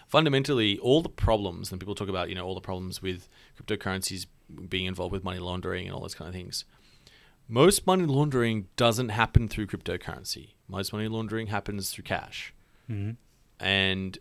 [0.08, 3.28] fundamentally, all the problems, and people talk about, you know, all the problems with
[3.60, 4.26] cryptocurrencies
[4.70, 6.66] being involved with money laundering and all those kind of things.
[7.48, 10.52] Most money laundering doesn't happen through cryptocurrency.
[10.68, 12.54] Most money laundering happens through cash.
[12.90, 13.12] Mm-hmm.
[13.60, 14.18] And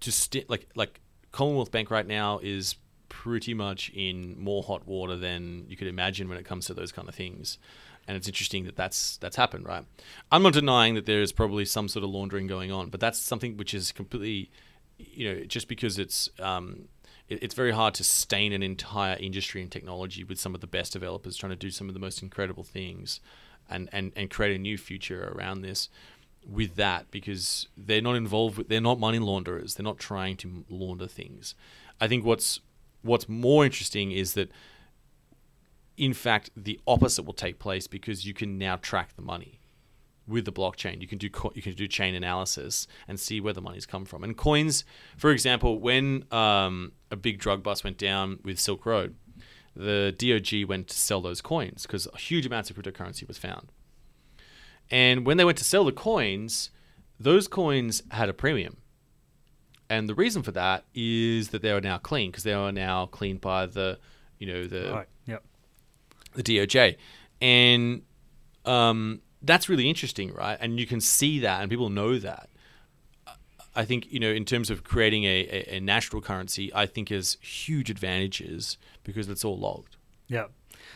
[0.00, 1.00] just like like
[1.32, 2.76] Commonwealth Bank right now is
[3.08, 6.92] pretty much in more hot water than you could imagine when it comes to those
[6.92, 7.58] kind of things.
[8.08, 9.84] And it's interesting that that's that's happened, right?
[10.32, 13.18] I'm not denying that there is probably some sort of laundering going on, but that's
[13.18, 14.50] something which is completely
[14.98, 16.88] you know, just because it's um,
[17.28, 20.66] it, it's very hard to stain an entire industry and technology with some of the
[20.66, 23.20] best developers trying to do some of the most incredible things,
[23.70, 25.88] and and and create a new future around this
[26.48, 30.64] with that because they're not involved with they're not money launderers they're not trying to
[30.70, 31.54] launder things
[32.00, 32.60] i think what's
[33.02, 34.50] what's more interesting is that
[35.98, 39.58] in fact the opposite will take place because you can now track the money
[40.26, 41.00] with the blockchain.
[41.00, 44.04] You can do co- you can do chain analysis and see where the money's come
[44.04, 44.22] from.
[44.22, 44.84] And coins,
[45.16, 49.16] for example, when um, a big drug bust went down with Silk Road,
[49.74, 53.72] the DOJ went to sell those coins because huge amounts of cryptocurrency was found.
[54.90, 56.70] And when they went to sell the coins,
[57.18, 58.78] those coins had a premium.
[59.90, 63.06] And the reason for that is that they are now clean because they are now
[63.06, 63.98] cleaned by the,
[64.38, 65.08] you know, the right.
[65.26, 65.44] yep.
[66.34, 66.96] The DOJ.
[67.40, 68.02] And
[68.64, 70.58] um, that's really interesting, right?
[70.60, 72.48] And you can see that, and people know that.
[73.76, 77.10] I think you know, in terms of creating a, a, a national currency, I think
[77.10, 79.96] has huge advantages because it's all logged.
[80.26, 80.46] Yeah.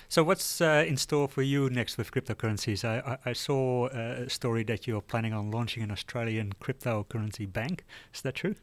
[0.09, 2.85] So what's uh, in store for you next with cryptocurrencies?
[2.85, 7.51] I, I, I, saw uh, a story that you're planning on launching an Australian cryptocurrency
[7.51, 7.85] bank.
[8.13, 8.57] Is that true?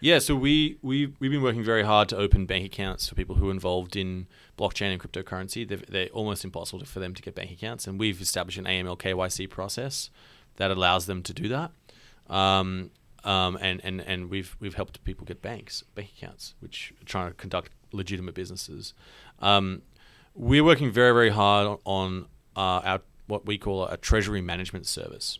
[0.00, 3.36] Yeah, so we we we've been working very hard to open bank accounts for people
[3.36, 4.26] who are involved in
[4.58, 5.66] blockchain and cryptocurrency.
[5.66, 8.98] They're, they're almost impossible for them to get bank accounts, and we've established an AML
[8.98, 10.10] KYC process
[10.56, 11.70] that allows them to do that.
[12.28, 12.90] Um,
[13.24, 17.28] um, and, and, and we've we've helped people get banks bank accounts, which are trying
[17.28, 18.92] to conduct legitimate businesses.
[19.40, 19.82] Um,
[20.34, 22.26] we're working very very hard on
[22.56, 25.38] uh, our what we call a treasury management service.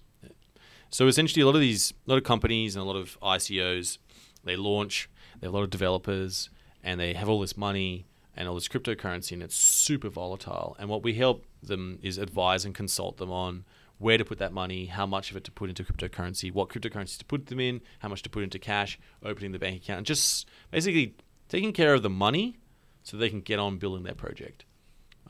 [0.88, 3.98] So essentially, a lot of these, a lot of companies and a lot of ICOs
[4.44, 5.08] they launch,
[5.40, 6.50] they have a lot of developers,
[6.82, 10.76] and they have all this money and all this cryptocurrency, and it's super volatile.
[10.78, 13.64] And what we help them is advise and consult them on
[13.98, 17.16] where to put that money, how much of it to put into cryptocurrency, what cryptocurrency
[17.18, 20.06] to put them in, how much to put into cash, opening the bank account, and
[20.06, 21.14] just basically
[21.48, 22.58] taking care of the money
[23.02, 24.64] so they can get on building their project.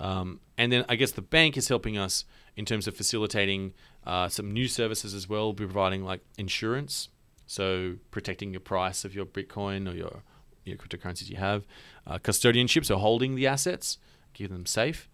[0.00, 2.24] Um, and then I guess the bank is helping us
[2.56, 3.74] in terms of facilitating
[4.06, 5.44] uh, some new services as well.
[5.44, 7.10] We'll be providing like insurance
[7.46, 10.22] so protecting your price of your Bitcoin or your
[10.64, 11.66] your cryptocurrencies you have,
[12.06, 13.98] uh, custodianship, so holding the assets,
[14.32, 15.08] keeping them safe,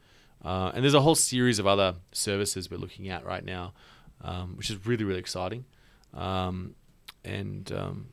[0.45, 3.73] uh, and there's a whole series of other services we're looking at right now,
[4.23, 5.65] um, which is really really exciting,
[6.15, 6.75] um,
[7.25, 8.09] and um,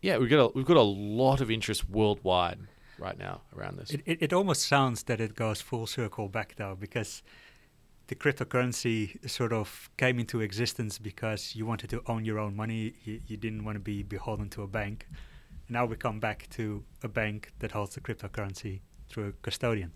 [0.00, 2.58] yeah, we've got a, we've got a lot of interest worldwide
[2.98, 3.90] right now around this.
[3.90, 7.22] It, it, it almost sounds that it goes full circle back though, because
[8.08, 12.94] the cryptocurrency sort of came into existence because you wanted to own your own money.
[13.04, 15.06] You, you didn't want to be beholden to a bank.
[15.68, 19.92] Now we come back to a bank that holds the cryptocurrency through a custodian.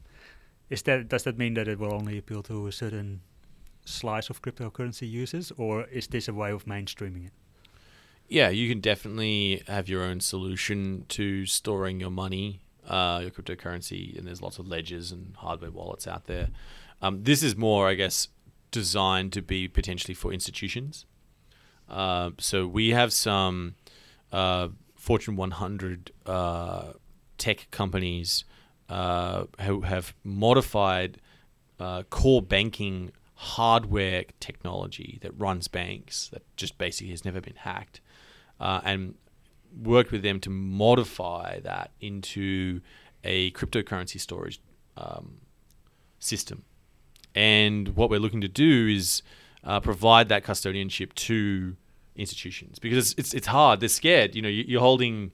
[0.68, 3.22] Is that does that mean that it will only appeal to a certain
[3.84, 7.32] slice of cryptocurrency users, or is this a way of mainstreaming it?
[8.28, 14.16] Yeah, you can definitely have your own solution to storing your money, uh, your cryptocurrency,
[14.16, 16.48] and there's lots of ledgers and hardware wallets out there.
[17.02, 18.28] Um, this is more, I guess,
[18.70, 21.04] designed to be potentially for institutions.
[21.88, 23.74] Uh, so we have some
[24.30, 26.92] uh, Fortune 100 uh,
[27.36, 28.44] tech companies
[28.88, 31.18] uh, who have modified
[31.80, 38.00] uh, core banking hardware technology that runs banks that just basically has never been hacked,
[38.60, 39.16] uh, and
[39.82, 42.80] worked with them to modify that into
[43.24, 44.60] a cryptocurrency storage
[44.96, 45.38] um,
[46.20, 46.64] system.
[47.34, 49.22] And what we're looking to do is
[49.64, 51.76] uh, provide that custodianship to
[52.14, 53.80] institutions because it's, it's, it's hard.
[53.80, 54.34] They're scared.
[54.34, 55.32] You know, you, you're holding,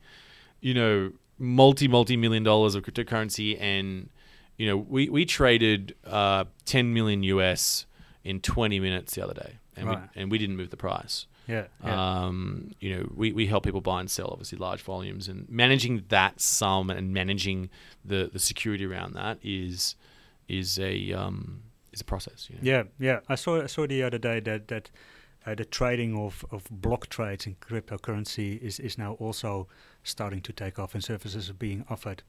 [0.60, 4.10] you know, multi multi million dollars of cryptocurrency, and
[4.56, 7.86] you know, we we traded uh, 10 million US
[8.24, 9.98] in 20 minutes the other day, and Right.
[10.14, 11.26] we, and we didn't move the price.
[11.46, 11.64] Yeah.
[11.82, 12.24] yeah.
[12.26, 16.04] Um, you know, we, we help people buy and sell obviously large volumes, and managing
[16.08, 17.70] that sum and managing
[18.04, 19.94] the, the security around that is
[20.48, 21.62] is a um,
[21.98, 22.48] is a process.
[22.50, 22.62] You know?
[22.62, 23.20] Yeah, yeah.
[23.28, 24.90] I saw I saw the other day that that
[25.46, 29.68] uh, the trading of, of block trades in cryptocurrency is, is now also
[30.02, 32.22] starting to take off, and services are being offered.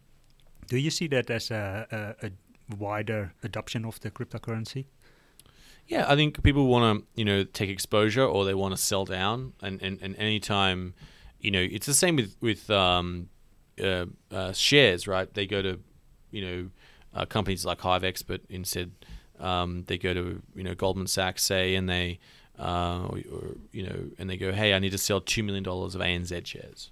[0.67, 2.31] Do you see that as a, a, a
[2.77, 4.85] wider adoption of the cryptocurrency?
[5.87, 9.05] Yeah, I think people want to, you know, take exposure or they want to sell
[9.05, 10.93] down, and and and anytime,
[11.39, 13.29] you know, it's the same with with um,
[13.83, 15.33] uh, uh, shares, right?
[15.33, 15.79] They go to,
[16.31, 16.69] you know,
[17.13, 18.91] uh, companies like Hive Expert instead.
[19.39, 22.19] Um, they go to you know Goldman Sachs, say, and they,
[22.57, 25.63] uh, or, or you know, and they go, hey, I need to sell two million
[25.63, 26.91] dollars of ANZ shares.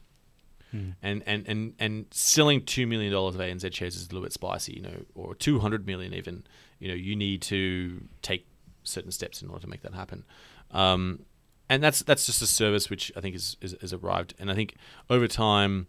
[0.72, 0.90] Hmm.
[1.02, 4.34] And, and, and, and selling two million dollars of ANZ shares is a little bit
[4.34, 6.44] spicy, you know, or two hundred million even.
[6.80, 8.48] You know, you need to take
[8.84, 10.24] certain steps in order to make that happen.
[10.72, 11.20] Um,
[11.70, 14.34] and that's that's just a service which I think is, is, is arrived.
[14.40, 14.76] And I think
[15.10, 15.88] over time,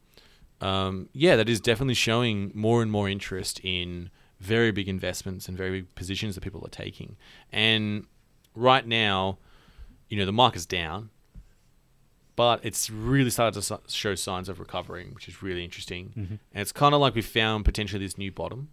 [0.60, 4.10] um, yeah, that is definitely showing more and more interest in
[4.40, 7.16] very big investments and very big positions that people are taking.
[7.52, 8.06] And
[8.54, 9.38] right now,
[10.08, 11.10] you know, the market's down,
[12.36, 16.10] but it's really started to show signs of recovering, which is really interesting.
[16.10, 16.34] Mm-hmm.
[16.52, 18.68] And it's kind of like we found potentially this new bottom.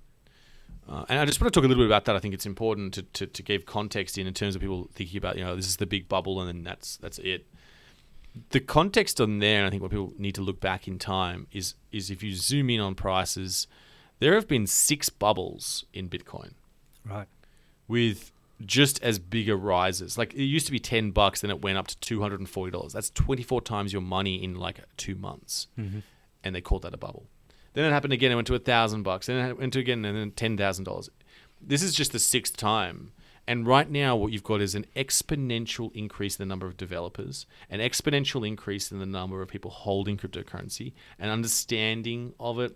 [0.87, 2.15] Uh, and I just want to talk a little bit about that.
[2.15, 5.17] I think it's important to, to, to give context in in terms of people thinking
[5.17, 7.47] about, you know, this is the big bubble and then that's that's it.
[8.51, 11.47] The context on there, and I think what people need to look back in time
[11.51, 13.65] is is if you zoom in on prices,
[14.19, 16.51] there have been six bubbles in Bitcoin
[17.05, 17.27] Right.
[17.87, 18.31] with
[18.65, 20.17] just as bigger rises.
[20.17, 22.49] Like it used to be ten bucks, then it went up to two hundred and
[22.49, 22.93] forty dollars.
[22.93, 25.99] That's twenty four times your money in like two months, Mm-hmm.
[26.43, 27.27] and they called that a bubble.
[27.73, 28.31] Then it happened again.
[28.31, 29.27] It went to a thousand bucks.
[29.27, 31.09] Then it went to again, and then ten thousand dollars.
[31.61, 33.11] This is just the sixth time.
[33.47, 37.45] And right now, what you've got is an exponential increase in the number of developers,
[37.69, 42.75] an exponential increase in the number of people holding cryptocurrency, and understanding of it.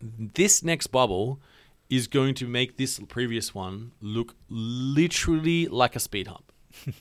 [0.00, 1.40] This next bubble
[1.88, 6.52] is going to make this previous one look literally like a speed hump.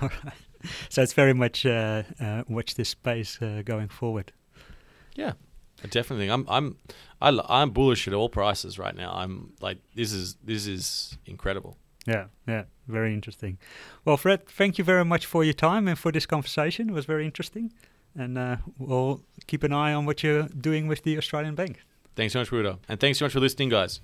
[0.00, 0.34] All right.
[0.88, 4.32] So it's very much uh, uh, watch this space uh, going forward.
[5.14, 5.32] Yeah,
[5.82, 6.30] I definitely.
[6.30, 6.76] I'm I'm
[7.20, 9.12] i am bullish at all prices right now.
[9.12, 11.76] I'm like this is this is incredible.
[12.06, 13.58] Yeah, yeah, very interesting.
[14.04, 16.88] Well, Fred, thank you very much for your time and for this conversation.
[16.88, 17.72] It was very interesting,
[18.16, 21.82] and uh, we'll keep an eye on what you're doing with the Australian Bank.
[22.14, 24.00] Thanks so much, Ruda, and thanks so much for listening, guys.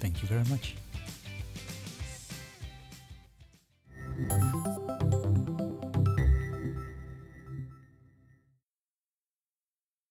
[0.01, 0.77] Thank you very much.